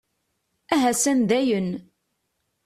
Ahasan 0.73 1.19
dayen! 1.29 1.69